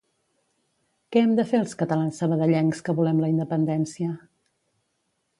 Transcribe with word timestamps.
Que 1.15 1.21
hem 1.25 1.33
de 1.39 1.43
fer 1.49 1.59
els 1.65 1.75
catalans 1.81 2.21
Sabadellencs 2.23 2.81
que 2.87 2.95
volem 3.01 3.19
la 3.25 3.29
independència? 3.35 4.15